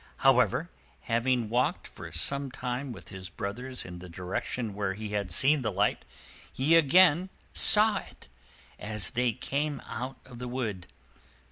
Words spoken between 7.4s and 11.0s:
saw it as they came out of the wood.